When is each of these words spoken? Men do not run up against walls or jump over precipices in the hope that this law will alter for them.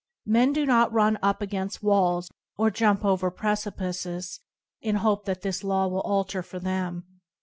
Men 0.25 0.51
do 0.51 0.65
not 0.65 0.91
run 0.91 1.19
up 1.21 1.43
against 1.43 1.83
walls 1.83 2.27
or 2.57 2.71
jump 2.71 3.05
over 3.05 3.29
precipices 3.29 4.39
in 4.81 4.95
the 4.95 5.01
hope 5.01 5.25
that 5.25 5.43
this 5.43 5.63
law 5.63 5.85
will 5.87 6.01
alter 6.01 6.41
for 6.41 6.57
them. 6.57 7.05